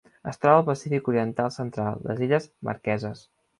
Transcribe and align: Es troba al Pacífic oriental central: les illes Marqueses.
Es 0.29 0.39
troba 0.45 0.55
al 0.61 0.65
Pacífic 0.69 1.09
oriental 1.11 1.53
central: 1.57 2.01
les 2.09 2.25
illes 2.29 2.51
Marqueses. 2.71 3.25